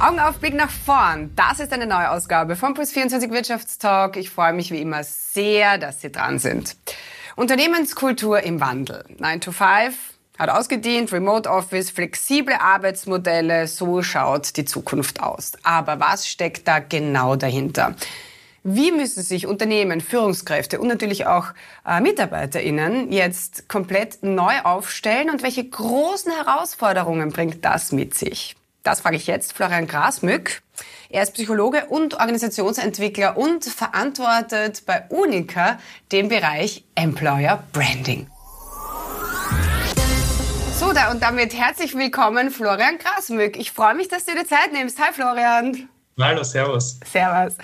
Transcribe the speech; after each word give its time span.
Augenaufblick 0.00 0.54
nach 0.54 0.70
vorn. 0.70 1.30
Das 1.36 1.60
ist 1.60 1.74
eine 1.74 1.86
neue 1.86 2.10
Ausgabe 2.10 2.56
vom 2.56 2.72
Plus 2.72 2.90
24 2.90 3.30
Wirtschaftstalk. 3.30 4.16
Ich 4.16 4.30
freue 4.30 4.54
mich 4.54 4.70
wie 4.70 4.80
immer 4.80 5.04
sehr, 5.04 5.76
dass 5.76 6.00
Sie 6.00 6.10
dran 6.10 6.38
sind. 6.38 6.74
Unternehmenskultur 7.36 8.40
im 8.40 8.60
Wandel. 8.60 9.04
9 9.18 9.40
to 9.42 9.52
5 9.52 9.94
hat 10.38 10.48
ausgedient, 10.48 11.12
Remote 11.12 11.50
Office, 11.50 11.90
flexible 11.90 12.54
Arbeitsmodelle, 12.54 13.66
so 13.66 14.02
schaut 14.02 14.56
die 14.56 14.64
Zukunft 14.64 15.22
aus. 15.22 15.52
Aber 15.64 16.00
was 16.00 16.26
steckt 16.26 16.66
da 16.66 16.78
genau 16.78 17.36
dahinter? 17.36 17.94
Wie 18.62 18.92
müssen 18.92 19.22
sich 19.22 19.46
Unternehmen, 19.46 20.00
Führungskräfte 20.00 20.80
und 20.80 20.88
natürlich 20.88 21.26
auch 21.26 21.48
äh, 21.86 22.00
MitarbeiterInnen 22.00 23.12
jetzt 23.12 23.68
komplett 23.68 24.22
neu 24.22 24.60
aufstellen 24.64 25.28
und 25.28 25.42
welche 25.42 25.68
großen 25.68 26.32
Herausforderungen 26.32 27.32
bringt 27.32 27.64
das 27.66 27.92
mit 27.92 28.14
sich? 28.14 28.56
Das 28.82 29.00
frage 29.00 29.16
ich 29.16 29.26
jetzt 29.26 29.52
Florian 29.52 29.86
Grasmück. 29.86 30.62
Er 31.10 31.22
ist 31.22 31.34
Psychologe 31.34 31.86
und 31.86 32.14
Organisationsentwickler 32.14 33.36
und 33.36 33.64
verantwortet 33.64 34.84
bei 34.86 35.04
Unica 35.10 35.78
den 36.12 36.28
Bereich 36.28 36.84
Employer 36.94 37.62
Branding. 37.72 38.30
So, 40.78 40.94
da 40.94 41.10
und 41.10 41.22
damit 41.22 41.52
herzlich 41.52 41.94
willkommen, 41.94 42.50
Florian 42.50 42.96
Grasmück. 42.96 43.58
Ich 43.58 43.70
freue 43.72 43.94
mich, 43.94 44.08
dass 44.08 44.24
du 44.24 44.32
dir 44.32 44.46
Zeit 44.46 44.72
nimmst. 44.72 44.98
Hi, 44.98 45.12
Florian. 45.12 45.90
Hallo, 46.18 46.42
servus. 46.42 46.98
Servus. 47.04 47.56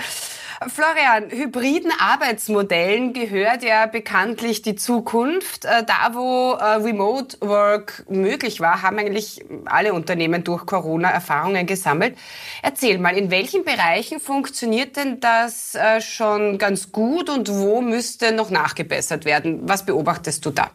Florian, 0.68 1.30
hybriden 1.30 1.92
Arbeitsmodellen 1.98 3.12
gehört 3.12 3.62
ja 3.62 3.86
bekanntlich 3.86 4.62
die 4.62 4.74
Zukunft. 4.74 5.66
Äh, 5.66 5.84
da, 5.84 6.14
wo 6.14 6.52
äh, 6.52 6.76
Remote 6.76 7.36
Work 7.40 8.04
möglich 8.08 8.60
war, 8.60 8.80
haben 8.80 8.98
eigentlich 8.98 9.44
alle 9.66 9.92
Unternehmen 9.92 10.44
durch 10.44 10.64
Corona 10.64 11.10
Erfahrungen 11.10 11.66
gesammelt. 11.66 12.16
Erzähl 12.62 12.98
mal, 12.98 13.16
in 13.16 13.30
welchen 13.30 13.64
Bereichen 13.64 14.18
funktioniert 14.18 14.96
denn 14.96 15.20
das 15.20 15.74
äh, 15.74 16.00
schon 16.00 16.56
ganz 16.56 16.90
gut 16.90 17.28
und 17.28 17.50
wo 17.50 17.82
müsste 17.82 18.32
noch 18.32 18.48
nachgebessert 18.48 19.26
werden? 19.26 19.60
Was 19.68 19.84
beobachtest 19.84 20.44
du 20.46 20.50
da? 20.50 20.70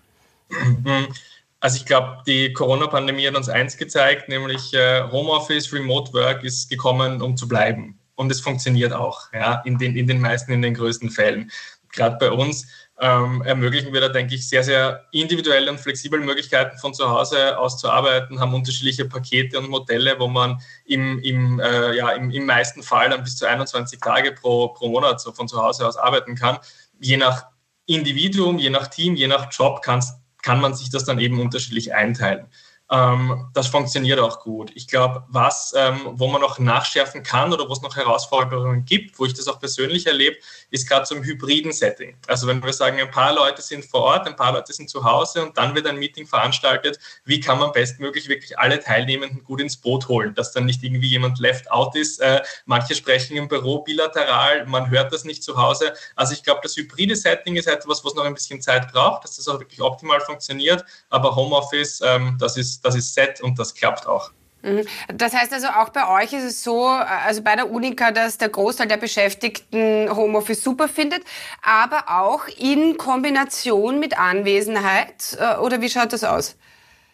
Also 1.59 1.77
ich 1.77 1.85
glaube, 1.85 2.17
die 2.27 2.53
Corona-Pandemie 2.53 3.27
hat 3.27 3.35
uns 3.35 3.49
eins 3.49 3.77
gezeigt, 3.77 4.27
nämlich 4.27 4.73
Homeoffice, 5.11 5.71
Remote 5.71 6.11
Work 6.13 6.43
ist 6.43 6.69
gekommen, 6.69 7.21
um 7.21 7.37
zu 7.37 7.47
bleiben 7.47 8.00
und 8.15 8.31
es 8.31 8.41
funktioniert 8.41 8.93
auch, 8.93 9.31
ja, 9.33 9.61
in 9.65 9.77
den, 9.77 9.95
in 9.95 10.07
den 10.07 10.21
meisten, 10.21 10.51
in 10.51 10.61
den 10.61 10.73
größten 10.73 11.09
Fällen. 11.09 11.51
Gerade 11.91 12.17
bei 12.17 12.31
uns 12.31 12.67
ähm, 13.01 13.41
ermöglichen 13.41 13.91
wir 13.93 13.99
da, 13.99 14.09
denke 14.09 14.35
ich, 14.35 14.47
sehr, 14.47 14.63
sehr 14.63 15.05
individuelle 15.11 15.71
und 15.71 15.79
flexible 15.79 16.19
Möglichkeiten 16.19 16.77
von 16.77 16.93
zu 16.93 17.09
Hause 17.09 17.57
aus 17.57 17.77
zu 17.79 17.89
arbeiten, 17.89 18.39
haben 18.39 18.53
unterschiedliche 18.53 19.05
Pakete 19.05 19.57
und 19.57 19.69
Modelle, 19.69 20.15
wo 20.19 20.27
man 20.27 20.61
im, 20.85 21.19
im, 21.19 21.59
äh, 21.59 21.97
ja, 21.97 22.11
im, 22.11 22.29
im 22.29 22.45
meisten 22.45 22.83
Fall 22.83 23.09
dann 23.09 23.23
bis 23.23 23.37
zu 23.37 23.47
21 23.47 23.99
Tage 23.99 24.31
pro, 24.33 24.69
pro 24.69 24.89
Monat 24.89 25.19
so 25.19 25.31
von 25.31 25.47
zu 25.47 25.61
Hause 25.61 25.87
aus 25.87 25.97
arbeiten 25.97 26.35
kann. 26.35 26.59
Je 26.99 27.17
nach 27.17 27.47
Individuum, 27.87 28.59
je 28.59 28.69
nach 28.69 28.87
Team, 28.87 29.15
je 29.15 29.27
nach 29.27 29.51
Job 29.51 29.81
kann 29.81 30.61
man 30.61 30.75
sich 30.75 30.91
das 30.91 31.03
dann 31.03 31.19
eben 31.19 31.39
unterschiedlich 31.39 31.93
einteilen. 31.93 32.47
Ähm, 32.91 33.47
das 33.53 33.67
funktioniert 33.67 34.19
auch 34.19 34.41
gut. 34.41 34.71
Ich 34.75 34.85
glaube, 34.85 35.23
was, 35.29 35.73
ähm, 35.77 36.01
wo 36.11 36.27
man 36.27 36.41
noch 36.41 36.59
nachschärfen 36.59 37.23
kann 37.23 37.53
oder 37.53 37.69
wo 37.69 37.73
es 37.73 37.81
noch 37.81 37.95
Herausforderungen 37.95 38.83
gibt, 38.83 39.17
wo 39.17 39.25
ich 39.25 39.33
das 39.33 39.47
auch 39.47 39.59
persönlich 39.59 40.07
erlebe, 40.07 40.35
ist 40.71 40.89
gerade 40.89 41.05
so 41.05 41.15
im 41.15 41.23
hybriden 41.23 41.71
Setting. 41.71 42.17
Also 42.27 42.47
wenn 42.47 42.61
wir 42.61 42.73
sagen, 42.73 42.99
ein 42.99 43.09
paar 43.09 43.33
Leute 43.33 43.61
sind 43.61 43.85
vor 43.85 44.01
Ort, 44.01 44.27
ein 44.27 44.35
paar 44.35 44.51
Leute 44.51 44.73
sind 44.73 44.89
zu 44.89 45.05
Hause 45.05 45.43
und 45.43 45.57
dann 45.57 45.73
wird 45.73 45.87
ein 45.87 45.95
Meeting 45.97 46.27
veranstaltet, 46.27 46.99
wie 47.23 47.39
kann 47.39 47.59
man 47.59 47.71
bestmöglich 47.71 48.27
wirklich 48.27 48.59
alle 48.59 48.81
Teilnehmenden 48.81 49.45
gut 49.45 49.61
ins 49.61 49.77
Boot 49.77 50.09
holen, 50.09 50.35
dass 50.35 50.51
dann 50.51 50.65
nicht 50.65 50.83
irgendwie 50.83 51.07
jemand 51.07 51.39
left 51.39 51.71
out 51.71 51.95
ist. 51.95 52.19
Äh, 52.19 52.41
manche 52.65 52.95
sprechen 52.95 53.37
im 53.37 53.47
Büro 53.47 53.79
bilateral, 53.79 54.65
man 54.65 54.89
hört 54.89 55.13
das 55.13 55.23
nicht 55.23 55.43
zu 55.43 55.55
Hause. 55.55 55.93
Also 56.17 56.33
ich 56.33 56.43
glaube, 56.43 56.59
das 56.61 56.75
hybride 56.75 57.15
Setting 57.15 57.55
ist 57.55 57.67
etwas, 57.67 58.03
was 58.03 58.15
noch 58.15 58.25
ein 58.25 58.33
bisschen 58.33 58.61
Zeit 58.61 58.91
braucht, 58.91 59.23
dass 59.23 59.37
das 59.37 59.47
auch 59.47 59.59
wirklich 59.59 59.81
optimal 59.81 60.19
funktioniert. 60.19 60.83
Aber 61.09 61.37
Homeoffice, 61.37 62.01
ähm, 62.03 62.35
das 62.37 62.57
ist 62.57 62.80
das 62.81 62.95
ist 62.95 63.13
set 63.13 63.41
und 63.41 63.57
das 63.59 63.73
klappt 63.73 64.07
auch. 64.07 64.31
Mhm. 64.63 64.85
Das 65.13 65.33
heißt 65.33 65.53
also 65.53 65.67
auch 65.67 65.89
bei 65.89 66.07
euch 66.23 66.33
ist 66.33 66.43
es 66.43 66.63
so, 66.63 66.85
also 66.87 67.41
bei 67.41 67.55
der 67.55 67.71
Unica, 67.71 68.11
dass 68.11 68.37
der 68.37 68.49
Großteil 68.49 68.87
der 68.87 68.97
Beschäftigten 68.97 70.15
Homeoffice 70.15 70.63
super 70.63 70.87
findet, 70.87 71.23
aber 71.61 72.03
auch 72.07 72.47
in 72.57 72.97
Kombination 72.97 73.99
mit 73.99 74.17
Anwesenheit 74.17 75.37
äh, 75.39 75.57
oder 75.57 75.81
wie 75.81 75.89
schaut 75.89 76.13
das 76.13 76.23
aus? 76.23 76.57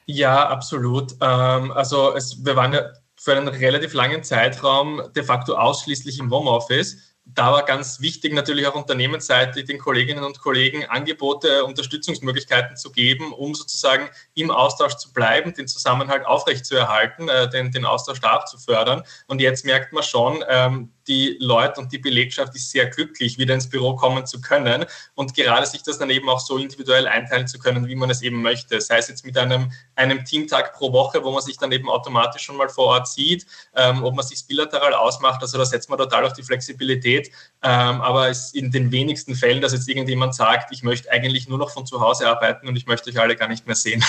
Ja, 0.06 0.47
absolut. 0.47 1.13
Ähm, 1.22 1.72
also 1.72 2.16
es, 2.16 2.45
wir 2.45 2.56
waren 2.56 2.73
ja 2.73 2.81
für 3.19 3.35
einen 3.35 3.47
relativ 3.47 3.94
langen 3.94 4.23
Zeitraum 4.23 5.01
de 5.16 5.23
facto 5.23 5.56
ausschließlich 5.56 6.19
im 6.19 6.31
Homeoffice 6.31 6.97
da 7.33 7.51
war 7.51 7.63
ganz 7.65 8.01
wichtig, 8.01 8.33
natürlich 8.33 8.67
auch 8.67 8.75
unternehmensseitig 8.75 9.65
den 9.65 9.77
Kolleginnen 9.77 10.23
und 10.23 10.39
Kollegen 10.39 10.85
Angebote, 10.85 11.65
Unterstützungsmöglichkeiten 11.65 12.77
zu 12.77 12.91
geben, 12.91 13.33
um 13.33 13.53
sozusagen 13.53 14.09
im 14.33 14.49
Austausch 14.49 14.95
zu 14.95 15.13
bleiben, 15.13 15.53
den 15.53 15.67
Zusammenhalt 15.67 16.25
aufrechtzuerhalten, 16.25 17.29
äh, 17.29 17.49
den, 17.49 17.71
den 17.71 17.85
Austausch 17.85 18.21
da 18.21 18.45
zu 18.45 18.57
fördern. 18.57 19.03
Und 19.27 19.41
jetzt 19.41 19.65
merkt 19.65 19.93
man 19.93 20.03
schon, 20.03 20.43
ähm, 20.47 20.93
die 21.07 21.38
Leute 21.40 21.79
und 21.79 21.91
die 21.91 21.97
Belegschaft 21.97 22.56
ist 22.56 22.72
sehr 22.72 22.88
glücklich, 22.88 23.38
wieder 23.38 23.53
ins 23.53 23.69
Büro 23.69 23.95
kommen 23.95 24.25
zu 24.25 24.41
können 24.41 24.85
und 25.16 25.34
gerade 25.34 25.66
sich 25.66 25.84
das 25.84 25.97
dann 25.97 26.09
eben 26.09 26.29
auch 26.29 26.40
so 26.40 26.57
individuell 26.57 27.07
einteilen 27.07 27.47
zu 27.47 27.59
können, 27.59 27.88
wie 27.88 27.95
man 27.95 28.09
es 28.09 28.22
eben 28.22 28.41
möchte. 28.41 28.79
Sei 28.81 28.97
es 28.97 29.07
jetzt 29.07 29.25
mit 29.25 29.38
einem, 29.38 29.72
einem 29.95 30.25
Teamtag 30.25 30.73
pro 30.73 30.91
Woche, 30.91 31.23
wo 31.23 31.31
man 31.31 31.41
sich 31.41 31.57
dann 31.57 31.72
eben 31.72 31.90
automatisch 31.90 32.44
schon 32.44 32.57
mal 32.57 32.69
vor 32.69 32.85
Ort 32.85 33.07
sieht, 33.07 33.45
ähm, 33.75 34.03
ob 34.03 34.16
man 34.16 34.25
sich 34.25 34.45
bilateral 34.47 34.94
ausmacht, 34.94 35.41
also 35.41 35.57
da 35.57 35.66
setzt 35.66 35.90
man 35.90 35.97
total 35.97 36.25
auf 36.25 36.34
die 36.34 36.44
Flexibilität, 36.44 37.31
ähm, 37.63 38.01
aber 38.01 38.29
es 38.29 38.47
ist 38.47 38.56
in 38.56 38.72
den 38.72 38.91
wenigsten 38.91 39.35
Fällen, 39.35 39.62
dass 39.62 39.74
jetzt 39.74 39.88
irgendjemand 39.88 40.35
sagt, 40.35 40.72
ich 40.72 40.84
möchte 40.84 41.12
eigentlich 41.12 41.47
nur 41.47 41.57
noch 41.57 41.72
von 41.72 41.85
zu 41.85 42.01
Hause 42.01 42.28
arbeiten 42.28 42.68
und 42.68 42.75
ich 42.75 42.85
möchte 42.85 43.09
euch 43.09 43.19
alle 43.19 43.35
gar 43.35 43.47
nicht 43.47 43.66
mehr 43.66 43.75
sehen. 43.75 44.03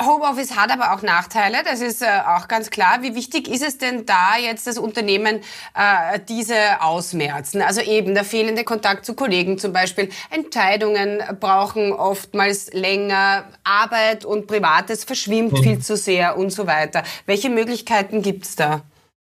Homeoffice 0.00 0.56
hat 0.56 0.70
aber 0.70 0.92
auch 0.92 1.02
Nachteile, 1.02 1.58
das 1.64 1.80
ist 1.80 2.02
äh, 2.02 2.06
auch 2.26 2.48
ganz 2.48 2.70
klar. 2.70 2.98
Wie 3.00 3.14
wichtig 3.14 3.48
ist 3.48 3.66
es 3.66 3.78
denn 3.78 4.04
da 4.04 4.36
jetzt 4.36 4.66
das 4.66 4.76
Unternehmen 4.76 5.40
äh, 5.74 6.20
diese 6.28 6.82
ausmerzen? 6.82 7.62
Also 7.62 7.80
eben 7.80 8.14
der 8.14 8.24
fehlende 8.24 8.64
Kontakt 8.64 9.06
zu 9.06 9.14
Kollegen 9.14 9.58
zum 9.58 9.72
Beispiel. 9.72 10.10
Entscheidungen 10.30 11.22
brauchen 11.40 11.92
oftmals 11.92 12.72
länger, 12.74 13.44
Arbeit 13.64 14.24
und 14.26 14.46
Privates 14.46 15.04
verschwimmt 15.04 15.52
mhm. 15.52 15.62
viel 15.62 15.78
zu 15.78 15.96
sehr 15.96 16.36
und 16.36 16.50
so 16.50 16.66
weiter. 16.66 17.02
Welche 17.24 17.48
Möglichkeiten 17.48 18.20
gibt's 18.20 18.54
da? 18.54 18.82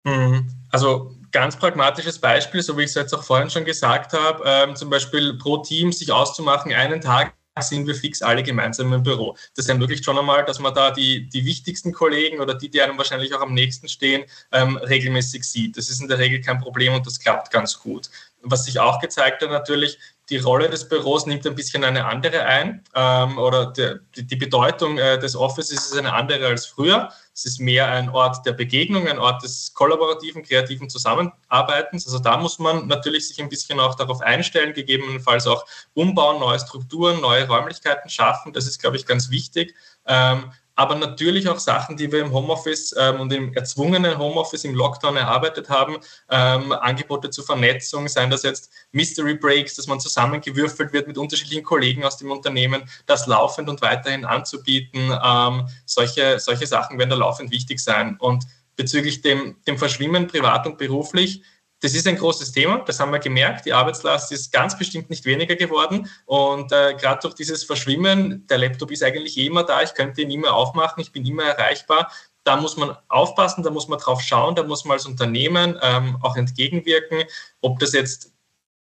Mhm. 0.04 0.48
Also 0.70 1.12
ganz 1.32 1.56
pragmatisches 1.56 2.18
Beispiel, 2.18 2.62
so 2.62 2.78
wie 2.78 2.82
ich 2.82 2.88
es 2.90 2.94
jetzt 2.94 3.14
auch 3.14 3.22
vorhin 3.22 3.50
schon 3.50 3.66
gesagt 3.66 4.14
habe, 4.14 4.42
ähm, 4.46 4.74
zum 4.74 4.88
Beispiel 4.88 5.36
pro 5.36 5.58
Team 5.58 5.92
sich 5.92 6.10
auszumachen, 6.10 6.72
einen 6.72 7.02
Tag 7.02 7.34
sind 7.62 7.86
wir 7.86 7.94
fix 7.94 8.22
alle 8.22 8.42
gemeinsam 8.42 8.92
im 8.92 9.02
Büro. 9.02 9.36
Das 9.54 9.68
ermöglicht 9.68 10.04
schon 10.04 10.18
einmal, 10.18 10.44
dass 10.44 10.58
man 10.58 10.74
da 10.74 10.90
die, 10.90 11.28
die 11.28 11.44
wichtigsten 11.44 11.92
Kollegen 11.92 12.40
oder 12.40 12.54
die, 12.54 12.68
die 12.68 12.82
einem 12.82 12.98
wahrscheinlich 12.98 13.34
auch 13.34 13.40
am 13.40 13.54
nächsten 13.54 13.88
stehen, 13.88 14.24
ähm, 14.52 14.76
regelmäßig 14.76 15.44
sieht. 15.44 15.76
Das 15.76 15.88
ist 15.88 16.00
in 16.00 16.08
der 16.08 16.18
Regel 16.18 16.40
kein 16.40 16.58
Problem 16.58 16.92
und 16.94 17.06
das 17.06 17.18
klappt 17.18 17.50
ganz 17.50 17.78
gut. 17.78 18.10
Was 18.42 18.64
sich 18.64 18.78
auch 18.78 19.00
gezeigt 19.00 19.42
hat 19.42 19.50
natürlich, 19.50 19.98
die 20.28 20.38
Rolle 20.38 20.68
des 20.68 20.88
Büros 20.88 21.26
nimmt 21.26 21.46
ein 21.46 21.54
bisschen 21.54 21.84
eine 21.84 22.04
andere 22.06 22.44
ein 22.44 22.82
ähm, 22.94 23.38
oder 23.38 23.66
der, 23.66 24.00
die 24.16 24.36
Bedeutung 24.36 24.98
äh, 24.98 25.18
des 25.18 25.36
Offices 25.36 25.86
ist 25.86 25.98
eine 25.98 26.12
andere 26.12 26.48
als 26.48 26.66
früher. 26.66 27.10
Es 27.32 27.44
ist 27.44 27.60
mehr 27.60 27.88
ein 27.88 28.08
Ort 28.08 28.44
der 28.44 28.52
Begegnung, 28.52 29.06
ein 29.06 29.18
Ort 29.18 29.42
des 29.44 29.72
kollaborativen, 29.74 30.42
kreativen 30.42 30.88
Zusammenarbeitens. 30.88 32.06
Also 32.06 32.18
da 32.18 32.38
muss 32.38 32.58
man 32.58 32.88
natürlich 32.88 33.28
sich 33.28 33.40
ein 33.40 33.48
bisschen 33.48 33.78
auch 33.78 33.94
darauf 33.94 34.20
einstellen, 34.20 34.74
gegebenenfalls 34.74 35.46
auch 35.46 35.64
umbauen, 35.94 36.40
neue 36.40 36.58
Strukturen, 36.58 37.20
neue 37.20 37.46
Räumlichkeiten 37.46 38.10
schaffen. 38.10 38.52
Das 38.52 38.66
ist, 38.66 38.80
glaube 38.80 38.96
ich, 38.96 39.06
ganz 39.06 39.30
wichtig. 39.30 39.74
Ähm, 40.06 40.50
aber 40.76 40.94
natürlich 40.94 41.48
auch 41.48 41.58
Sachen, 41.58 41.96
die 41.96 42.12
wir 42.12 42.20
im 42.20 42.32
Homeoffice 42.32 42.94
ähm, 42.98 43.20
und 43.20 43.32
im 43.32 43.54
erzwungenen 43.54 44.18
Homeoffice 44.18 44.64
im 44.64 44.74
Lockdown 44.74 45.16
erarbeitet 45.16 45.70
haben, 45.70 45.96
ähm, 46.30 46.72
Angebote 46.72 47.30
zur 47.30 47.44
Vernetzung, 47.44 48.06
seien 48.08 48.30
das 48.30 48.42
jetzt 48.42 48.70
Mystery 48.92 49.34
Breaks, 49.34 49.74
dass 49.74 49.86
man 49.86 49.98
zusammengewürfelt 49.98 50.92
wird 50.92 51.08
mit 51.08 51.16
unterschiedlichen 51.18 51.64
Kollegen 51.64 52.04
aus 52.04 52.18
dem 52.18 52.30
Unternehmen, 52.30 52.82
das 53.06 53.26
laufend 53.26 53.70
und 53.70 53.80
weiterhin 53.80 54.26
anzubieten. 54.26 55.12
Ähm, 55.24 55.66
solche, 55.86 56.38
solche 56.38 56.66
Sachen 56.66 56.98
werden 56.98 57.10
da 57.10 57.16
laufend 57.16 57.50
wichtig 57.50 57.80
sein. 57.80 58.16
Und 58.18 58.44
bezüglich 58.76 59.22
dem, 59.22 59.56
dem 59.66 59.78
Verschwimmen 59.78 60.26
privat 60.26 60.66
und 60.66 60.76
beruflich, 60.76 61.42
das 61.80 61.94
ist 61.94 62.06
ein 62.06 62.16
großes 62.16 62.52
Thema, 62.52 62.78
das 62.78 63.00
haben 63.00 63.12
wir 63.12 63.18
gemerkt. 63.18 63.66
Die 63.66 63.72
Arbeitslast 63.72 64.32
ist 64.32 64.50
ganz 64.50 64.78
bestimmt 64.78 65.10
nicht 65.10 65.24
weniger 65.26 65.56
geworden. 65.56 66.08
Und 66.24 66.72
äh, 66.72 66.94
gerade 66.94 67.20
durch 67.20 67.34
dieses 67.34 67.64
Verschwimmen, 67.64 68.46
der 68.46 68.58
Laptop 68.58 68.90
ist 68.90 69.02
eigentlich 69.02 69.36
eh 69.36 69.46
immer 69.46 69.62
da, 69.62 69.82
ich 69.82 69.92
könnte 69.92 70.22
ihn 70.22 70.30
immer 70.30 70.54
aufmachen, 70.54 71.02
ich 71.02 71.12
bin 71.12 71.26
immer 71.26 71.44
erreichbar. 71.44 72.10
Da 72.44 72.56
muss 72.56 72.76
man 72.76 72.96
aufpassen, 73.08 73.62
da 73.62 73.70
muss 73.70 73.88
man 73.88 73.98
drauf 73.98 74.22
schauen, 74.22 74.54
da 74.54 74.62
muss 74.62 74.84
man 74.84 74.94
als 74.94 75.06
Unternehmen 75.06 75.78
ähm, 75.82 76.16
auch 76.22 76.36
entgegenwirken, 76.36 77.24
ob 77.60 77.78
das 77.78 77.92
jetzt 77.92 78.32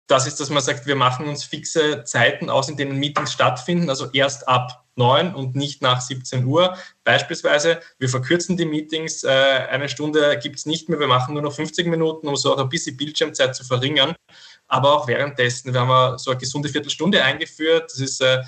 das 0.07 0.27
ist, 0.27 0.41
dass 0.41 0.51
man 0.51 0.63
sagt, 0.63 0.87
wir 0.87 0.97
machen 0.97 1.27
uns 1.27 1.45
fixe 1.45 2.05
Zeiten 2.05 2.51
aus, 2.51 2.69
in 2.69 2.77
denen 2.77 2.99
Meetings 2.99 3.33
stattfinden, 3.33 3.89
also 3.89 4.11
erst 4.13 4.49
ab 4.49 4.85
9 4.97 5.35
und 5.35 5.55
nicht 5.57 5.81
nach 5.81 6.01
17 6.01 6.45
Uhr. 6.45 6.77
Beispielsweise, 7.05 7.81
wir 7.99 8.09
verkürzen 8.09 8.57
die 8.57 8.67
Meetings, 8.67 9.25
äh, 9.25 9.29
eine 9.29 9.89
Stunde 9.89 10.39
gibt 10.39 10.57
es 10.57 10.67
nicht 10.67 10.89
mehr, 10.89 11.01
wir 11.01 11.07
machen 11.07 11.35
nur 11.35 11.43
noch 11.43 11.55
50 11.55 11.87
Minuten, 11.87 12.29
um 12.29 12.37
so 12.37 12.55
auch 12.55 12.59
ein 12.59 12.69
bisschen 12.69 12.97
Bildschirmzeit 12.97 13.55
zu 13.55 13.65
verringern. 13.65 14.15
Aber 14.69 14.93
auch 14.93 15.09
währenddessen, 15.09 15.73
wir 15.73 15.81
haben 15.81 16.19
so 16.19 16.31
eine 16.31 16.41
gesunde 16.41 16.69
Viertelstunde 16.69 17.23
eingeführt. 17.23 17.91
Das 17.91 18.01
ist 18.01 18.21
äh, 18.21 18.43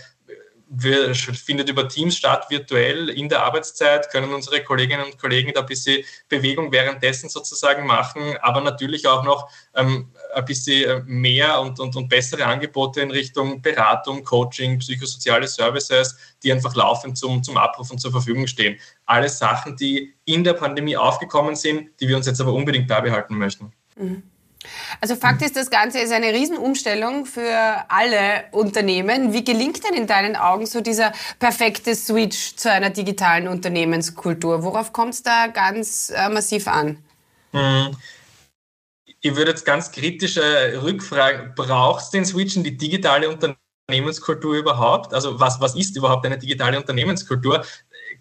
wir, 0.76 1.14
findet 1.14 1.68
über 1.68 1.88
Teams 1.88 2.16
statt, 2.16 2.46
virtuell 2.50 3.08
in 3.08 3.28
der 3.28 3.42
Arbeitszeit, 3.44 4.10
können 4.10 4.32
unsere 4.32 4.62
Kolleginnen 4.62 5.04
und 5.04 5.18
Kollegen 5.18 5.52
da 5.54 5.60
ein 5.60 5.66
bisschen 5.66 6.04
Bewegung 6.28 6.72
währenddessen 6.72 7.28
sozusagen 7.28 7.86
machen, 7.86 8.36
aber 8.42 8.60
natürlich 8.60 9.06
auch 9.06 9.24
noch 9.24 9.48
ähm, 9.74 10.12
ein 10.34 10.44
bisschen 10.44 11.04
mehr 11.06 11.60
und, 11.60 11.80
und, 11.80 11.94
und 11.96 12.08
bessere 12.08 12.44
Angebote 12.46 13.00
in 13.00 13.10
Richtung 13.10 13.62
Beratung, 13.62 14.24
Coaching, 14.24 14.78
psychosoziale 14.78 15.48
Services, 15.48 16.16
die 16.42 16.52
einfach 16.52 16.74
laufend 16.74 17.16
zum, 17.16 17.42
zum 17.42 17.56
Abruf 17.56 17.90
und 17.90 17.98
zur 17.98 18.10
Verfügung 18.10 18.46
stehen. 18.46 18.78
Alles 19.06 19.38
Sachen, 19.38 19.76
die 19.76 20.14
in 20.24 20.44
der 20.44 20.54
Pandemie 20.54 20.96
aufgekommen 20.96 21.56
sind, 21.56 21.90
die 22.00 22.08
wir 22.08 22.16
uns 22.16 22.26
jetzt 22.26 22.40
aber 22.40 22.52
unbedingt 22.52 22.88
beibehalten 22.88 23.36
möchten. 23.36 23.72
Mhm. 23.96 24.22
Also 25.00 25.16
Fakt 25.16 25.42
ist, 25.42 25.56
das 25.56 25.70
Ganze 25.70 26.00
ist 26.00 26.12
eine 26.12 26.32
Riesenumstellung 26.32 27.26
für 27.26 27.84
alle 27.88 28.44
Unternehmen. 28.52 29.32
Wie 29.32 29.44
gelingt 29.44 29.84
denn 29.84 29.94
in 29.94 30.06
deinen 30.06 30.36
Augen 30.36 30.66
so 30.66 30.80
dieser 30.80 31.12
perfekte 31.38 31.94
Switch 31.94 32.56
zu 32.56 32.70
einer 32.70 32.90
digitalen 32.90 33.48
Unternehmenskultur? 33.48 34.62
Worauf 34.62 34.92
kommt 34.92 35.14
es 35.14 35.22
da 35.22 35.46
ganz 35.48 36.10
äh, 36.14 36.28
massiv 36.28 36.68
an? 36.68 36.98
Hm. 37.52 37.96
Ich 39.20 39.36
würde 39.36 39.52
jetzt 39.52 39.64
ganz 39.64 39.90
kritische 39.90 40.82
rückfragen, 40.82 41.54
braucht 41.54 42.02
es 42.02 42.10
den 42.10 42.26
Switch 42.26 42.56
in 42.56 42.64
die 42.64 42.76
digitale 42.76 43.28
Unternehmenskultur 43.28 44.54
überhaupt? 44.54 45.14
Also 45.14 45.40
was, 45.40 45.60
was 45.60 45.74
ist 45.74 45.96
überhaupt 45.96 46.26
eine 46.26 46.38
digitale 46.38 46.78
Unternehmenskultur? 46.78 47.64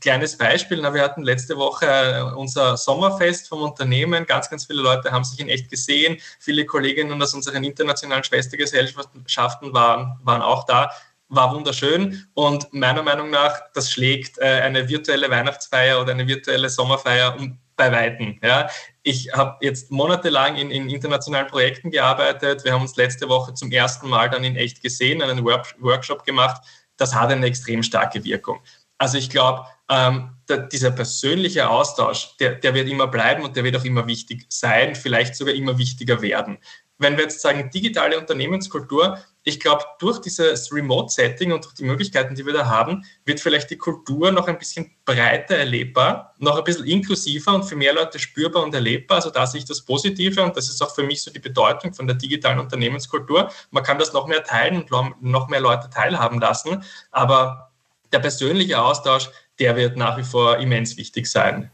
Kleines 0.03 0.37
Beispiel, 0.37 0.79
na, 0.81 0.93
wir 0.93 1.01
hatten 1.01 1.23
letzte 1.23 1.57
Woche 1.57 1.87
äh, 1.87 2.21
unser 2.35 2.77
Sommerfest 2.77 3.47
vom 3.47 3.61
Unternehmen. 3.61 4.25
Ganz, 4.25 4.49
ganz 4.49 4.65
viele 4.65 4.81
Leute 4.81 5.11
haben 5.11 5.23
sich 5.23 5.39
in 5.39 5.49
echt 5.49 5.69
gesehen. 5.69 6.17
Viele 6.39 6.65
Kolleginnen 6.65 7.19
aus 7.21 7.33
unseren 7.33 7.63
internationalen 7.63 8.23
Schwestergesellschaften 8.23 9.73
waren, 9.73 10.19
waren 10.23 10.41
auch 10.41 10.65
da. 10.65 10.91
War 11.29 11.55
wunderschön 11.55 12.27
und 12.35 12.71
meiner 12.73 13.01
Meinung 13.01 13.31
nach, 13.31 13.59
das 13.73 13.89
schlägt 13.89 14.37
äh, 14.37 14.61
eine 14.61 14.87
virtuelle 14.87 15.31
Weihnachtsfeier 15.31 15.99
oder 15.99 16.11
eine 16.11 16.27
virtuelle 16.27 16.69
Sommerfeier 16.69 17.35
um 17.39 17.57
bei 17.75 17.91
Weitem. 17.91 18.39
Ja. 18.43 18.69
Ich 19.01 19.31
habe 19.33 19.57
jetzt 19.61 19.89
monatelang 19.89 20.57
in, 20.57 20.69
in, 20.69 20.89
internationalen 20.89 21.47
Projekten 21.47 21.89
gearbeitet. 21.89 22.63
Wir 22.65 22.73
haben 22.73 22.83
uns 22.83 22.97
letzte 22.97 23.29
Woche 23.29 23.53
zum 23.55 23.71
ersten 23.71 24.09
Mal 24.09 24.29
dann 24.29 24.43
in 24.43 24.57
echt 24.57 24.83
gesehen, 24.83 25.23
einen 25.23 25.43
Workshop 25.43 26.23
gemacht. 26.23 26.61
Das 26.97 27.15
hat 27.15 27.31
eine 27.31 27.47
extrem 27.47 27.81
starke 27.81 28.23
Wirkung. 28.23 28.59
Also 28.97 29.17
ich 29.17 29.29
glaube, 29.29 29.65
ähm, 29.89 30.29
dieser 30.71 30.91
persönliche 30.91 31.69
Austausch, 31.69 32.35
der, 32.37 32.55
der 32.55 32.73
wird 32.73 32.89
immer 32.89 33.07
bleiben 33.07 33.43
und 33.43 33.55
der 33.55 33.63
wird 33.63 33.75
auch 33.75 33.85
immer 33.85 34.07
wichtig 34.07 34.45
sein, 34.49 34.95
vielleicht 34.95 35.35
sogar 35.35 35.53
immer 35.53 35.77
wichtiger 35.77 36.21
werden. 36.21 36.57
Wenn 36.99 37.17
wir 37.17 37.23
jetzt 37.23 37.41
sagen, 37.41 37.69
digitale 37.73 38.17
Unternehmenskultur, 38.17 39.17
ich 39.43 39.59
glaube, 39.59 39.83
durch 39.99 40.19
dieses 40.19 40.71
Remote-Setting 40.71 41.51
und 41.51 41.65
durch 41.65 41.73
die 41.73 41.83
Möglichkeiten, 41.83 42.35
die 42.35 42.45
wir 42.45 42.53
da 42.53 42.67
haben, 42.67 43.03
wird 43.25 43.41
vielleicht 43.41 43.69
die 43.71 43.77
Kultur 43.77 44.31
noch 44.31 44.47
ein 44.47 44.57
bisschen 44.57 44.95
breiter 45.03 45.57
erlebbar, 45.57 46.33
noch 46.37 46.57
ein 46.57 46.63
bisschen 46.63 46.85
inklusiver 46.85 47.53
und 47.53 47.63
für 47.63 47.75
mehr 47.75 47.93
Leute 47.93 48.19
spürbar 48.19 48.63
und 48.63 48.73
erlebbar. 48.73 49.17
Also 49.17 49.31
da 49.31 49.45
sehe 49.45 49.59
ich 49.59 49.65
das 49.65 49.81
Positive 49.81 50.41
und 50.43 50.55
das 50.55 50.69
ist 50.69 50.81
auch 50.81 50.95
für 50.95 51.03
mich 51.03 51.23
so 51.23 51.31
die 51.31 51.39
Bedeutung 51.39 51.93
von 51.93 52.07
der 52.07 52.15
digitalen 52.15 52.59
Unternehmenskultur. 52.59 53.51
Man 53.71 53.83
kann 53.83 53.99
das 53.99 54.13
noch 54.13 54.27
mehr 54.27 54.43
teilen 54.43 54.83
und 54.83 55.21
noch 55.21 55.49
mehr 55.49 55.61
Leute 55.61 55.89
teilhaben 55.89 56.39
lassen, 56.39 56.83
aber 57.11 57.72
der 58.13 58.19
persönliche 58.19 58.81
Austausch, 58.81 59.29
der 59.59 59.75
wird 59.75 59.97
nach 59.97 60.17
wie 60.17 60.23
vor 60.23 60.57
immens 60.57 60.97
wichtig 60.97 61.27
sein. 61.27 61.69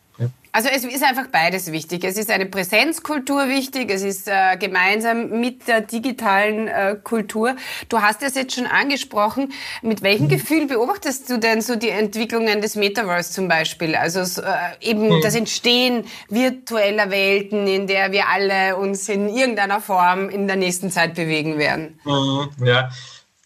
Also 0.52 0.70
es 0.74 0.84
ist 0.84 1.04
einfach 1.04 1.28
beides 1.32 1.72
wichtig. 1.72 2.04
Es 2.04 2.18
ist 2.18 2.32
eine 2.32 2.48
Präsenzkultur 2.48 3.48
wichtig, 3.48 3.92
es 3.92 4.02
ist 4.02 4.28
äh, 4.28 4.58
gemeinsam 4.58 5.40
mit 5.40 5.68
der 5.68 5.82
digitalen 5.82 6.68
äh, 6.68 6.98
Kultur. 7.04 7.56
Du 7.88 8.02
hast 8.02 8.24
es 8.24 8.34
jetzt 8.34 8.56
schon 8.56 8.66
angesprochen. 8.66 9.54
Mit 9.84 10.02
welchem 10.02 10.26
mhm. 10.26 10.30
Gefühl 10.30 10.66
beobachtest 10.66 11.30
du 11.30 11.38
denn 11.38 11.62
so 11.62 11.76
die 11.76 11.90
Entwicklungen 11.90 12.62
des 12.62 12.76
Metaverse 12.76 13.32
zum 13.32 13.48
Beispiel? 13.48 13.96
Also 13.96 14.42
äh, 14.42 14.54
eben 14.82 15.10
mhm. 15.10 15.22
das 15.22 15.36
Entstehen 15.36 16.06
virtueller 16.30 17.12
Welten, 17.12 17.68
in 17.68 17.86
der 17.86 18.12
wir 18.12 18.28
alle 18.28 18.76
uns 18.76 19.08
in 19.08 19.30
irgendeiner 19.30 19.82
Form 19.82 20.30
in 20.30 20.48
der 20.48 20.56
nächsten 20.56 20.90
Zeit 20.90 21.14
bewegen 21.14 21.60
werden. 21.60 22.00
Mhm, 22.06 22.50
ja 22.66 22.90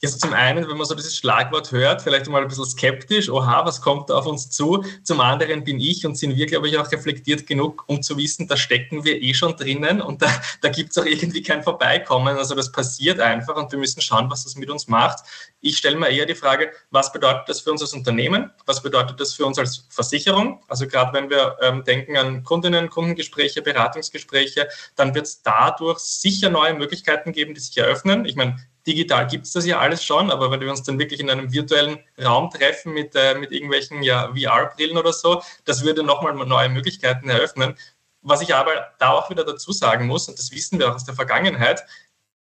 ist 0.04 0.20
zum 0.20 0.34
einen, 0.34 0.68
wenn 0.68 0.78
man 0.78 0.86
so 0.86 0.96
dieses 0.96 1.16
Schlagwort 1.16 1.72
hört, 1.72 2.02
vielleicht 2.02 2.28
mal 2.28 2.42
ein 2.42 2.48
bisschen 2.48 2.66
skeptisch, 2.66 3.30
oha, 3.30 3.66
was 3.66 3.82
kommt 3.82 4.10
da 4.10 4.16
auf 4.16 4.26
uns 4.26 4.50
zu? 4.50 4.84
Zum 5.04 5.22
anderen 5.22 5.64
bin 5.64 5.80
ich 5.80 6.06
und 6.06 6.18
sind 6.18 6.36
wir, 6.36 6.46
glaube 6.46 6.68
ich, 6.68 6.78
auch 6.78 6.92
reflektiert 6.92 7.48
genug, 7.48 7.86
um 7.88 8.02
zu 8.02 8.18
wissen, 8.18 8.48
da 8.48 8.58
stecken 8.58 9.06
wir 9.06 9.22
eh 9.22 9.34
schon 9.34 9.56
drinnen 9.56 10.02
und 10.02 10.22
da, 10.22 10.28
da 10.62 10.70
gibt 10.70 10.92
es 10.92 10.98
auch 10.98 11.06
irgendwie 11.06 11.42
kein 11.42 11.64
Vorbeikommen. 11.64 12.38
Also 12.38 12.54
das 12.54 12.72
passiert 12.72 13.20
einfach 13.20 13.56
und 13.56 13.72
wir 13.72 13.80
müssen 13.80 14.02
schauen, 14.02 14.30
was 14.30 14.44
das 14.44 14.56
mit 14.56 14.70
uns 14.70 14.88
macht. 14.88 15.24
Ich 15.62 15.78
stelle 15.78 15.96
mir 15.96 16.10
eher 16.10 16.26
die 16.26 16.36
Frage, 16.36 16.72
was 16.92 17.14
bedeutet 17.14 17.48
das 17.48 17.62
für 17.62 17.72
uns 17.72 17.82
als 17.82 17.94
Unternehmen? 17.94 18.52
Was 18.66 18.84
bedeutet 18.84 19.20
das 19.22 19.34
für 19.34 19.46
uns 19.46 19.58
als 19.58 19.86
Versicherung? 19.90 20.62
Also 20.68 20.86
gerade 20.86 21.14
wenn 21.14 21.30
wir 21.30 21.58
ähm, 21.62 21.86
denken 21.86 22.18
an 22.18 22.44
Kundinnen, 22.44 22.90
Kundengespräche, 22.90 23.62
Beratungsgespräche, 23.62 24.68
dann 24.96 25.16
wird 25.16 25.28
es 25.28 25.42
dadurch 25.44 26.00
sicher 26.00 26.50
neue 26.50 26.74
Möglichkeiten 26.74 27.32
geben, 27.32 27.54
die 27.54 27.62
sich 27.62 27.78
eröffnen. 27.78 28.26
Ich 28.26 28.36
meine, 28.36 28.58
digital 28.86 29.28
gibt 29.28 29.46
es 29.46 29.54
das 29.54 29.66
ja 29.66 29.80
alles 29.80 30.04
schon, 30.04 30.32
aber 30.32 30.52
wenn 30.52 30.60
wir 30.60 30.70
uns 30.70 30.84
dann 30.84 31.00
wirklich 31.00 31.20
in 31.20 31.30
einem 31.30 31.52
virtuellen 31.52 32.00
Raum 32.24 32.50
treffen 32.50 32.94
mit, 32.94 33.16
äh, 33.16 33.36
mit 33.36 33.52
irgendwelchen 33.52 34.04
ja, 34.04 34.34
VR-Brillen 34.34 34.98
oder 34.98 35.14
so, 35.14 35.42
das 35.66 35.84
würde 35.84 36.04
nochmal 36.04 36.34
neue 36.34 36.70
Möglichkeiten 36.70 37.30
eröffnen. 37.30 37.76
Was 38.22 38.42
ich 38.42 38.56
aber 38.56 38.94
da 39.00 39.12
auch 39.12 39.30
wieder 39.30 39.44
dazu 39.44 39.72
sagen 39.72 40.08
muss, 40.08 40.28
und 40.28 40.38
das 40.40 40.52
wissen 40.52 40.80
wir 40.80 40.90
auch 40.90 40.96
aus 40.96 41.06
der 41.06 41.16
Vergangenheit, 41.16 41.84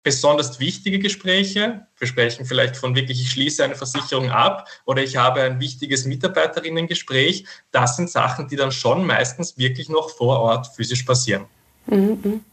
besonders 0.03 0.59
wichtige 0.59 0.99
Gespräche, 0.99 1.87
wir 1.97 2.07
sprechen 2.07 2.45
vielleicht 2.45 2.75
von 2.75 2.95
wirklich, 2.95 3.21
ich 3.21 3.31
schließe 3.31 3.63
eine 3.63 3.75
Versicherung 3.75 4.29
ab 4.29 4.67
oder 4.85 5.01
ich 5.01 5.15
habe 5.15 5.41
ein 5.41 5.59
wichtiges 5.59 6.05
Mitarbeiterinnengespräch, 6.05 7.45
das 7.71 7.95
sind 7.95 8.09
Sachen, 8.09 8.49
die 8.49 8.57
dann 8.57 8.71
schon 8.71 9.05
meistens 9.05 9.57
wirklich 9.57 9.87
noch 9.89 10.09
vor 10.09 10.39
Ort 10.39 10.67
physisch 10.75 11.03
passieren. 11.03 11.45
Mhm. 11.87 12.43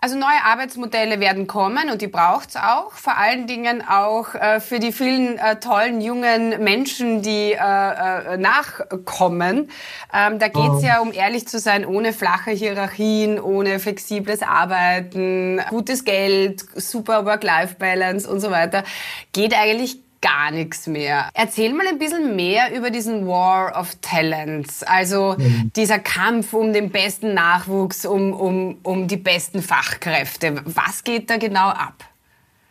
Also 0.00 0.16
neue 0.16 0.44
Arbeitsmodelle 0.44 1.18
werden 1.18 1.48
kommen 1.48 1.90
und 1.90 2.02
die 2.02 2.06
braucht's 2.06 2.54
auch. 2.54 2.92
Vor 2.92 3.16
allen 3.16 3.48
Dingen 3.48 3.82
auch 3.82 4.32
äh, 4.34 4.60
für 4.60 4.78
die 4.78 4.92
vielen 4.92 5.38
äh, 5.38 5.58
tollen 5.58 6.00
jungen 6.00 6.62
Menschen, 6.62 7.22
die 7.22 7.52
äh, 7.52 7.54
äh 7.54 8.36
nachkommen. 8.36 9.70
Ähm, 10.14 10.38
da 10.38 10.46
geht's 10.46 10.82
oh. 10.82 10.86
ja, 10.86 11.00
um 11.00 11.12
ehrlich 11.12 11.48
zu 11.48 11.58
sein, 11.58 11.84
ohne 11.84 12.12
flache 12.12 12.52
Hierarchien, 12.52 13.40
ohne 13.40 13.80
flexibles 13.80 14.42
Arbeiten, 14.42 15.60
gutes 15.68 16.04
Geld, 16.04 16.64
super 16.76 17.26
Work-Life-Balance 17.26 18.30
und 18.30 18.38
so 18.38 18.52
weiter. 18.52 18.84
Geht 19.32 19.52
eigentlich 19.52 19.98
gar 20.20 20.50
nichts 20.50 20.86
mehr. 20.86 21.30
Erzähl 21.34 21.72
mal 21.72 21.86
ein 21.86 21.98
bisschen 21.98 22.36
mehr 22.36 22.74
über 22.74 22.90
diesen 22.90 23.26
War 23.26 23.78
of 23.78 23.94
Talents, 24.00 24.82
also 24.82 25.36
mhm. 25.38 25.70
dieser 25.74 25.98
Kampf 25.98 26.52
um 26.52 26.72
den 26.72 26.90
besten 26.90 27.34
Nachwuchs, 27.34 28.04
um, 28.04 28.32
um, 28.32 28.78
um 28.82 29.08
die 29.08 29.16
besten 29.16 29.62
Fachkräfte. 29.62 30.62
Was 30.64 31.04
geht 31.04 31.30
da 31.30 31.36
genau 31.36 31.68
ab? 31.68 32.04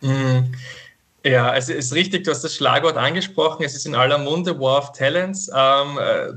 Mhm. 0.00 0.54
Ja, 1.24 1.54
es 1.54 1.68
ist 1.68 1.92
richtig, 1.94 2.24
du 2.24 2.30
hast 2.30 2.42
das 2.42 2.54
Schlagwort 2.54 2.96
angesprochen, 2.96 3.64
es 3.64 3.74
ist 3.74 3.86
in 3.86 3.94
aller 3.94 4.18
Munde 4.18 4.58
War 4.60 4.78
of 4.78 4.92
Talents. 4.92 5.50
Ähm, 5.54 5.98
äh, 5.98 6.32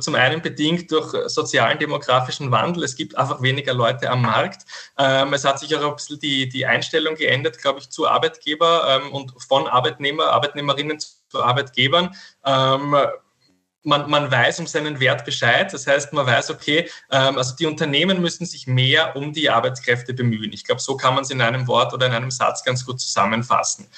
zum 0.00 0.14
einen 0.14 0.40
bedingt 0.40 0.90
durch 0.92 1.14
sozialen 1.28 1.78
demografischen 1.78 2.50
Wandel. 2.50 2.84
Es 2.84 2.96
gibt 2.96 3.16
einfach 3.16 3.42
weniger 3.42 3.74
Leute 3.74 4.10
am 4.10 4.22
Markt. 4.22 4.64
Ähm, 4.98 5.32
es 5.32 5.44
hat 5.44 5.58
sich 5.58 5.74
auch 5.76 5.90
ein 5.90 5.96
bisschen 5.96 6.20
die, 6.20 6.48
die 6.48 6.66
Einstellung 6.66 7.14
geändert, 7.16 7.58
glaube 7.58 7.80
ich, 7.80 7.90
zu 7.90 8.08
Arbeitgeber 8.08 9.00
ähm, 9.02 9.12
und 9.12 9.32
von 9.42 9.66
Arbeitnehmer, 9.66 10.26
Arbeitnehmerinnen 10.26 10.98
zu 11.00 11.42
Arbeitgebern. 11.42 12.14
Ähm, 12.44 12.96
man, 13.84 14.10
man, 14.10 14.30
weiß 14.30 14.60
um 14.60 14.66
seinen 14.66 15.00
Wert 15.00 15.24
Bescheid. 15.24 15.72
Das 15.72 15.86
heißt, 15.86 16.12
man 16.12 16.26
weiß, 16.26 16.50
okay, 16.50 16.88
ähm, 17.10 17.38
also 17.38 17.56
die 17.56 17.66
Unternehmen 17.66 18.20
müssen 18.20 18.44
sich 18.44 18.66
mehr 18.66 19.16
um 19.16 19.32
die 19.32 19.50
Arbeitskräfte 19.50 20.12
bemühen. 20.14 20.52
Ich 20.52 20.64
glaube, 20.64 20.80
so 20.80 20.96
kann 20.96 21.14
man 21.14 21.24
es 21.24 21.30
in 21.30 21.40
einem 21.40 21.66
Wort 21.66 21.92
oder 21.94 22.06
in 22.06 22.12
einem 22.12 22.30
Satz 22.30 22.64
ganz 22.64 22.84
gut 22.84 23.00
zusammenfassen. 23.00 23.88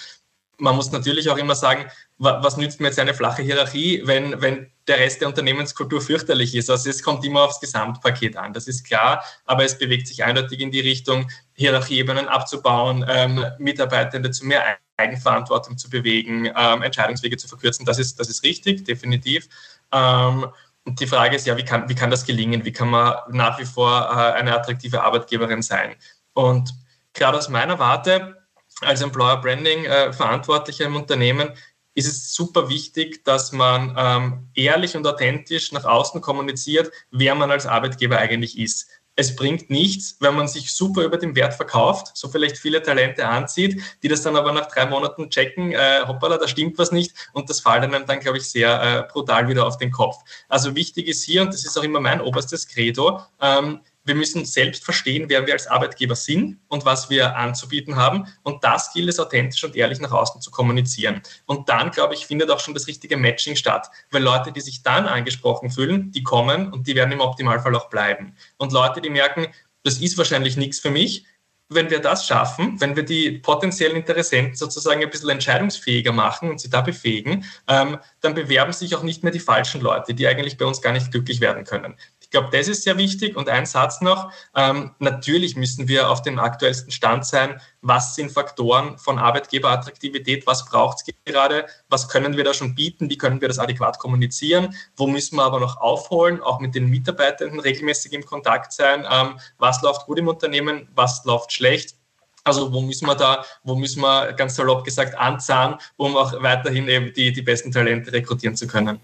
Man 0.60 0.76
muss 0.76 0.92
natürlich 0.92 1.28
auch 1.30 1.36
immer 1.36 1.54
sagen, 1.54 1.86
was 2.18 2.56
nützt 2.56 2.80
mir 2.80 2.88
jetzt 2.88 2.98
eine 2.98 3.14
flache 3.14 3.42
Hierarchie, 3.42 4.02
wenn, 4.04 4.40
wenn 4.42 4.70
der 4.86 4.98
Rest 4.98 5.20
der 5.20 5.28
Unternehmenskultur 5.28 6.00
fürchterlich 6.00 6.54
ist. 6.54 6.70
Also 6.70 6.90
es 6.90 7.02
kommt 7.02 7.24
immer 7.24 7.42
aufs 7.42 7.60
Gesamtpaket 7.60 8.36
an, 8.36 8.52
das 8.52 8.68
ist 8.68 8.84
klar, 8.84 9.24
aber 9.46 9.64
es 9.64 9.78
bewegt 9.78 10.06
sich 10.06 10.22
eindeutig 10.22 10.60
in 10.60 10.70
die 10.70 10.80
Richtung, 10.80 11.30
Hierarchieebenen 11.54 12.28
abzubauen, 12.28 13.04
ähm, 13.08 13.44
Mitarbeitende 13.58 14.30
zu 14.30 14.46
mehr 14.46 14.78
Eigenverantwortung 14.96 15.78
zu 15.78 15.88
bewegen, 15.88 16.50
ähm, 16.56 16.82
Entscheidungswege 16.82 17.36
zu 17.36 17.48
verkürzen. 17.48 17.86
Das 17.86 17.98
ist, 17.98 18.20
das 18.20 18.28
ist 18.28 18.42
richtig, 18.42 18.84
definitiv. 18.84 19.48
Ähm, 19.92 20.46
und 20.84 21.00
die 21.00 21.06
Frage 21.06 21.36
ist 21.36 21.46
ja, 21.46 21.56
wie 21.56 21.64
kann, 21.64 21.88
wie 21.88 21.94
kann 21.94 22.10
das 22.10 22.24
gelingen? 22.24 22.64
Wie 22.64 22.72
kann 22.72 22.88
man 22.88 23.14
nach 23.30 23.58
wie 23.58 23.64
vor 23.64 24.10
äh, 24.10 24.38
eine 24.38 24.54
attraktive 24.54 25.02
Arbeitgeberin 25.02 25.62
sein? 25.62 25.94
Und 26.32 26.74
gerade 27.12 27.38
aus 27.38 27.48
meiner 27.48 27.78
Warte 27.78 28.39
als 28.80 29.02
Employer 29.02 29.40
Branding 29.40 29.84
äh, 29.84 30.12
Verantwortlicher 30.12 30.86
im 30.86 30.96
Unternehmen 30.96 31.52
ist 31.94 32.06
es 32.06 32.34
super 32.34 32.68
wichtig, 32.68 33.24
dass 33.24 33.52
man 33.52 33.94
ähm, 33.98 34.48
ehrlich 34.54 34.96
und 34.96 35.06
authentisch 35.06 35.72
nach 35.72 35.84
außen 35.84 36.20
kommuniziert, 36.20 36.90
wer 37.10 37.34
man 37.34 37.50
als 37.50 37.66
Arbeitgeber 37.66 38.18
eigentlich 38.18 38.58
ist. 38.58 38.88
Es 39.16 39.36
bringt 39.36 39.68
nichts, 39.68 40.16
wenn 40.20 40.34
man 40.34 40.48
sich 40.48 40.72
super 40.72 41.02
über 41.02 41.18
den 41.18 41.34
Wert 41.34 41.52
verkauft, 41.52 42.12
so 42.14 42.28
vielleicht 42.28 42.56
viele 42.56 42.82
Talente 42.82 43.26
anzieht, 43.26 43.82
die 44.02 44.08
das 44.08 44.22
dann 44.22 44.36
aber 44.36 44.52
nach 44.52 44.68
drei 44.68 44.86
Monaten 44.86 45.28
checken, 45.28 45.72
äh, 45.72 46.02
hoppala, 46.06 46.38
da 46.38 46.48
stimmt 46.48 46.78
was 46.78 46.92
nicht 46.92 47.12
und 47.32 47.50
das 47.50 47.60
fällt 47.60 47.82
einem 47.82 48.06
dann, 48.06 48.20
glaube 48.20 48.38
ich, 48.38 48.48
sehr 48.48 48.82
äh, 48.82 49.12
brutal 49.12 49.48
wieder 49.48 49.66
auf 49.66 49.76
den 49.76 49.90
Kopf. 49.90 50.16
Also 50.48 50.74
wichtig 50.74 51.08
ist 51.08 51.24
hier, 51.24 51.42
und 51.42 51.52
das 51.52 51.64
ist 51.64 51.76
auch 51.76 51.82
immer 51.82 52.00
mein 52.00 52.20
oberstes 52.20 52.66
Credo, 52.68 53.20
ähm, 53.42 53.80
wir 54.04 54.14
müssen 54.14 54.44
selbst 54.44 54.84
verstehen, 54.84 55.26
wer 55.28 55.46
wir 55.46 55.52
als 55.52 55.66
Arbeitgeber 55.66 56.16
sind 56.16 56.58
und 56.68 56.84
was 56.84 57.10
wir 57.10 57.36
anzubieten 57.36 57.96
haben. 57.96 58.26
Und 58.42 58.64
das 58.64 58.92
gilt 58.92 59.08
es 59.08 59.20
authentisch 59.20 59.62
und 59.62 59.76
ehrlich 59.76 60.00
nach 60.00 60.12
außen 60.12 60.40
zu 60.40 60.50
kommunizieren. 60.50 61.20
Und 61.46 61.68
dann, 61.68 61.90
glaube 61.90 62.14
ich, 62.14 62.26
findet 62.26 62.50
auch 62.50 62.60
schon 62.60 62.74
das 62.74 62.86
richtige 62.86 63.16
Matching 63.16 63.56
statt. 63.56 63.88
Weil 64.10 64.22
Leute, 64.22 64.52
die 64.52 64.60
sich 64.60 64.82
dann 64.82 65.06
angesprochen 65.06 65.70
fühlen, 65.70 66.12
die 66.12 66.22
kommen 66.22 66.72
und 66.72 66.86
die 66.86 66.94
werden 66.94 67.12
im 67.12 67.20
Optimalfall 67.20 67.74
auch 67.76 67.90
bleiben. 67.90 68.34
Und 68.56 68.72
Leute, 68.72 69.00
die 69.00 69.10
merken, 69.10 69.48
das 69.82 69.98
ist 69.98 70.16
wahrscheinlich 70.18 70.56
nichts 70.56 70.78
für 70.78 70.90
mich, 70.90 71.24
wenn 71.70 71.88
wir 71.88 72.00
das 72.00 72.26
schaffen, 72.26 72.80
wenn 72.80 72.96
wir 72.96 73.04
die 73.04 73.38
potenziellen 73.38 73.96
Interessenten 73.96 74.56
sozusagen 74.56 75.02
ein 75.02 75.10
bisschen 75.10 75.30
entscheidungsfähiger 75.30 76.10
machen 76.10 76.50
und 76.50 76.60
sie 76.60 76.68
da 76.68 76.80
befähigen, 76.80 77.44
ähm, 77.68 77.98
dann 78.20 78.34
bewerben 78.34 78.72
sich 78.72 78.94
auch 78.96 79.04
nicht 79.04 79.22
mehr 79.22 79.32
die 79.32 79.38
falschen 79.38 79.80
Leute, 79.80 80.12
die 80.12 80.26
eigentlich 80.26 80.58
bei 80.58 80.64
uns 80.64 80.82
gar 80.82 80.92
nicht 80.92 81.12
glücklich 81.12 81.40
werden 81.40 81.64
können. 81.64 81.94
Ich 82.30 82.38
glaube, 82.38 82.56
das 82.56 82.68
ist 82.68 82.84
sehr 82.84 82.96
wichtig. 82.96 83.36
Und 83.36 83.48
ein 83.48 83.66
Satz 83.66 84.00
noch. 84.00 84.30
Ähm, 84.54 84.92
natürlich 85.00 85.56
müssen 85.56 85.88
wir 85.88 86.08
auf 86.08 86.22
dem 86.22 86.38
aktuellsten 86.38 86.92
Stand 86.92 87.26
sein. 87.26 87.60
Was 87.82 88.14
sind 88.14 88.30
Faktoren 88.30 88.98
von 88.98 89.18
Arbeitgeberattraktivität? 89.18 90.46
Was 90.46 90.64
braucht 90.64 90.98
es 90.98 91.14
gerade? 91.24 91.66
Was 91.88 92.08
können 92.08 92.36
wir 92.36 92.44
da 92.44 92.54
schon 92.54 92.76
bieten? 92.76 93.10
Wie 93.10 93.18
können 93.18 93.40
wir 93.40 93.48
das 93.48 93.58
adäquat 93.58 93.98
kommunizieren? 93.98 94.76
Wo 94.94 95.08
müssen 95.08 95.34
wir 95.34 95.42
aber 95.42 95.58
noch 95.58 95.78
aufholen? 95.78 96.40
Auch 96.40 96.60
mit 96.60 96.76
den 96.76 96.88
Mitarbeitenden 96.88 97.58
regelmäßig 97.58 98.12
im 98.12 98.24
Kontakt 98.24 98.72
sein. 98.74 99.04
Ähm, 99.10 99.40
was 99.58 99.82
läuft 99.82 100.06
gut 100.06 100.20
im 100.20 100.28
Unternehmen? 100.28 100.86
Was 100.94 101.24
läuft 101.24 101.52
schlecht? 101.52 101.96
Also 102.44 102.72
wo 102.72 102.80
müssen 102.80 103.08
wir 103.08 103.16
da, 103.16 103.44
wo 103.64 103.74
müssen 103.74 104.02
wir 104.02 104.34
ganz 104.34 104.54
salopp 104.54 104.84
gesagt 104.84 105.18
anzahnen, 105.18 105.78
um 105.96 106.16
auch 106.16 106.40
weiterhin 106.40 106.86
eben 106.86 107.12
die, 107.12 107.32
die 107.32 107.42
besten 107.42 107.72
Talente 107.72 108.12
rekrutieren 108.12 108.54
zu 108.54 108.68
können. 108.68 109.00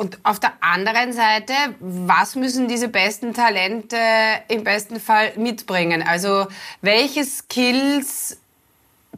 Und 0.00 0.18
auf 0.22 0.40
der 0.40 0.52
anderen 0.60 1.12
Seite, 1.12 1.52
was 1.80 2.36
müssen 2.36 2.68
diese 2.68 2.88
besten 2.88 3.34
Talente 3.34 3.98
im 4.48 4.64
besten 4.64 4.98
Fall 4.98 5.32
mitbringen? 5.36 6.02
Also 6.02 6.46
welche 6.80 7.24
Skills 7.24 8.38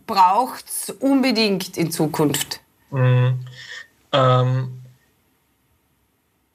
braucht 0.06 0.64
es 0.66 0.90
unbedingt 0.90 1.76
in 1.76 1.90
Zukunft? 1.90 2.60
Mhm. 2.90 3.38
Ähm, 4.12 4.82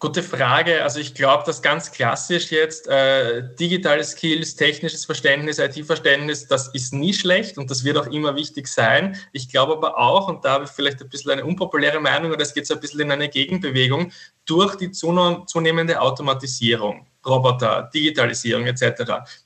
Gute 0.01 0.23
Frage. 0.23 0.81
Also 0.81 0.99
ich 0.99 1.13
glaube, 1.13 1.43
dass 1.45 1.61
ganz 1.61 1.91
klassisch 1.91 2.49
jetzt 2.49 2.87
äh, 2.87 3.43
digitale 3.59 4.03
Skills, 4.03 4.55
technisches 4.55 5.05
Verständnis, 5.05 5.59
IT-Verständnis, 5.59 6.47
das 6.47 6.69
ist 6.69 6.91
nie 6.91 7.13
schlecht 7.13 7.59
und 7.59 7.69
das 7.69 7.83
wird 7.83 7.99
auch 7.99 8.07
immer 8.07 8.35
wichtig 8.35 8.67
sein. 8.67 9.15
Ich 9.31 9.47
glaube 9.47 9.73
aber 9.73 9.99
auch, 9.99 10.27
und 10.27 10.43
da 10.43 10.53
habe 10.53 10.63
ich 10.63 10.71
vielleicht 10.71 11.03
ein 11.03 11.09
bisschen 11.09 11.29
eine 11.29 11.45
unpopuläre 11.45 11.99
Meinung, 11.99 12.31
oder 12.31 12.41
es 12.41 12.55
geht 12.55 12.65
so 12.65 12.73
ein 12.73 12.79
bisschen 12.79 13.01
in 13.01 13.11
eine 13.11 13.29
Gegenbewegung, 13.29 14.11
durch 14.45 14.75
die 14.75 14.89
zunehmende 14.89 16.01
Automatisierung, 16.01 17.05
Roboter, 17.23 17.87
Digitalisierung 17.93 18.65
etc., 18.65 19.03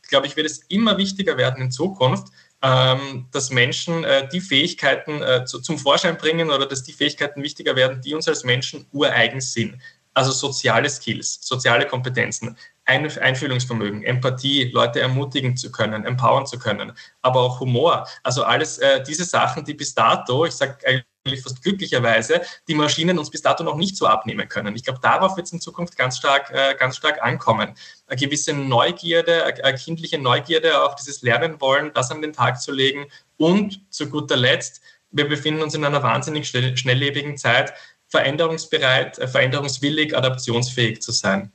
glaube 0.07 0.27
ich, 0.27 0.37
wird 0.37 0.45
es 0.45 0.59
immer 0.69 0.97
wichtiger 0.97 1.35
werden 1.35 1.63
in 1.63 1.71
Zukunft, 1.71 2.29
ähm, 2.61 3.27
dass 3.33 3.49
Menschen 3.49 4.05
äh, 4.05 4.25
die 4.29 4.39
Fähigkeiten 4.39 5.21
äh, 5.21 5.43
zu, 5.43 5.59
zum 5.59 5.77
Vorschein 5.77 6.17
bringen 6.17 6.49
oder 6.49 6.65
dass 6.65 6.83
die 6.83 6.93
Fähigkeiten 6.93 7.43
wichtiger 7.43 7.75
werden, 7.75 7.99
die 7.99 8.15
uns 8.15 8.29
als 8.29 8.45
Menschen 8.45 8.87
ureigen 8.93 9.41
sind. 9.41 9.75
Also 10.15 10.31
soziale 10.31 10.89
Skills, 10.89 11.39
soziale 11.41 11.85
Kompetenzen, 11.85 12.57
Ein 12.85 13.05
Einfühlungsvermögen, 13.05 14.03
Empathie, 14.03 14.71
Leute 14.71 15.01
ermutigen 15.01 15.57
zu 15.57 15.71
können, 15.71 16.05
empowern 16.05 16.45
zu 16.45 16.57
können, 16.57 16.93
aber 17.21 17.41
auch 17.41 17.59
Humor. 17.59 18.07
Also 18.23 18.43
alles 18.43 18.77
äh, 18.77 19.03
diese 19.03 19.25
Sachen, 19.25 19.65
die 19.65 19.73
bis 19.73 19.93
dato, 19.93 20.45
ich 20.45 20.53
sage 20.53 20.77
eigentlich 21.25 21.41
fast 21.41 21.61
glücklicherweise, 21.61 22.41
die 22.67 22.75
Maschinen 22.75 23.19
uns 23.19 23.29
bis 23.29 23.41
dato 23.41 23.63
noch 23.63 23.75
nicht 23.75 23.97
so 23.97 24.07
abnehmen 24.07 24.47
können. 24.47 24.75
Ich 24.75 24.83
glaube, 24.83 24.99
darauf 25.01 25.35
wird 25.35 25.47
es 25.47 25.53
in 25.53 25.59
Zukunft 25.59 25.97
ganz 25.97 26.17
stark, 26.17 26.51
äh, 26.51 26.75
ganz 26.75 26.95
stark 26.95 27.21
ankommen. 27.21 27.75
Eine 28.07 28.19
gewisse 28.19 28.53
Neugierde, 28.53 29.43
eine 29.43 29.77
kindliche 29.77 30.17
Neugierde, 30.17 30.81
auch 30.83 30.95
dieses 30.95 31.23
Lernen 31.23 31.59
wollen, 31.59 31.91
das 31.93 32.11
an 32.11 32.21
den 32.21 32.33
Tag 32.33 32.61
zu 32.61 32.71
legen 32.71 33.07
und 33.37 33.81
zu 33.89 34.09
guter 34.09 34.37
Letzt, 34.37 34.81
wir 35.11 35.29
befinden 35.29 35.61
uns 35.61 35.73
in 35.73 35.85
einer 35.85 36.03
wahnsinnig 36.03 36.47
schnelllebigen 36.47 37.37
Zeit 37.37 37.73
veränderungsbereit, 38.09 39.19
äh, 39.19 39.27
veränderungswillig, 39.27 40.15
adaptionsfähig 40.15 41.01
zu 41.01 41.11
sein. 41.11 41.51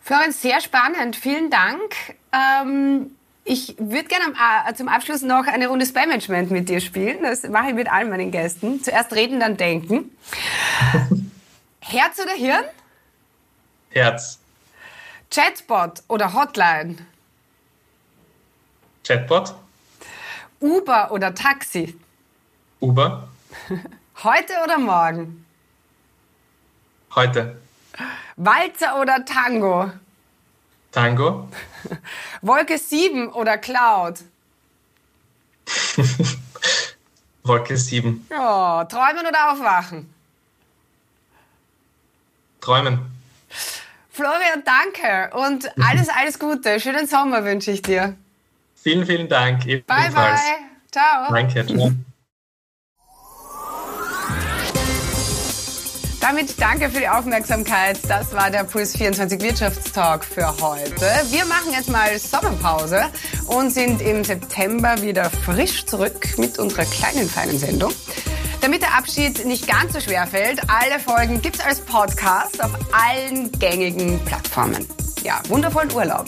Florian, 0.00 0.32
sehr 0.32 0.60
spannend. 0.60 1.16
Vielen 1.16 1.50
Dank. 1.50 1.94
Ähm, 2.32 3.12
ich 3.44 3.76
würde 3.78 4.08
gerne 4.08 4.34
äh, 4.68 4.74
zum 4.74 4.88
Abschluss 4.88 5.22
noch 5.22 5.46
eine 5.46 5.68
Runde 5.68 5.86
Spam-Management 5.86 6.50
mit 6.50 6.68
dir 6.68 6.80
spielen. 6.80 7.22
Das 7.22 7.42
mache 7.44 7.68
ich 7.68 7.74
mit 7.74 7.90
allen 7.90 8.08
meinen 8.08 8.30
Gästen. 8.30 8.82
Zuerst 8.82 9.12
reden, 9.14 9.40
dann 9.40 9.56
denken. 9.56 10.16
Herz 11.80 12.18
oder 12.20 12.32
Hirn? 12.32 12.64
Herz. 13.90 14.38
Chatbot 15.30 16.02
oder 16.08 16.32
Hotline? 16.32 16.96
Chatbot. 19.04 19.54
Uber 20.60 21.10
oder 21.10 21.34
Taxi? 21.34 21.98
Uber. 22.80 23.28
Heute 24.24 24.52
oder 24.62 24.78
morgen? 24.78 25.44
Heute. 27.14 27.60
Walzer 28.36 29.00
oder 29.00 29.24
Tango? 29.24 29.90
Tango. 30.92 31.48
Wolke 32.42 32.78
7 32.78 33.32
oder 33.32 33.58
Cloud? 33.58 34.20
Wolke 37.42 37.76
7. 37.76 38.26
Oh, 38.30 38.84
träumen 38.84 39.26
oder 39.28 39.52
aufwachen? 39.52 40.12
Träumen. 42.60 43.00
Florian, 44.10 44.62
danke 44.64 45.34
und 45.36 45.68
alles, 45.84 46.08
alles 46.08 46.38
Gute. 46.38 46.78
Schönen 46.78 47.08
Sommer 47.08 47.44
wünsche 47.44 47.72
ich 47.72 47.82
dir. 47.82 48.14
Vielen, 48.76 49.04
vielen 49.04 49.28
Dank. 49.28 49.64
Bye, 49.64 49.82
bye. 49.86 50.38
Ciao. 50.92 51.28
Danke. 51.32 51.66
Ciao. 51.66 51.92
Damit 56.22 56.54
danke 56.60 56.88
für 56.88 57.00
die 57.00 57.08
Aufmerksamkeit. 57.08 57.98
Das 58.06 58.32
war 58.32 58.48
der 58.48 58.62
Puls 58.62 58.96
24 58.96 59.42
Wirtschaftstalk 59.42 60.24
für 60.24 60.46
heute. 60.60 61.04
Wir 61.30 61.44
machen 61.46 61.72
jetzt 61.72 61.90
mal 61.90 62.16
Sommerpause 62.16 63.06
und 63.48 63.70
sind 63.70 64.00
im 64.00 64.22
September 64.22 65.02
wieder 65.02 65.28
frisch 65.44 65.84
zurück 65.84 66.38
mit 66.38 66.60
unserer 66.60 66.84
kleinen 66.84 67.28
feinen 67.28 67.58
Sendung. 67.58 67.92
Damit 68.60 68.82
der 68.82 68.96
Abschied 68.96 69.44
nicht 69.46 69.66
ganz 69.66 69.94
so 69.94 70.00
schwer 70.00 70.28
fällt, 70.28 70.60
alle 70.70 71.00
Folgen 71.00 71.42
gibt's 71.42 71.58
als 71.58 71.80
Podcast 71.80 72.62
auf 72.62 72.70
allen 72.92 73.50
gängigen 73.58 74.24
Plattformen. 74.24 74.86
Ja, 75.24 75.40
wundervollen 75.48 75.92
Urlaub 75.92 76.26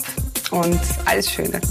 und 0.51 0.81
alles 1.05 1.31
Schöne. 1.31 1.61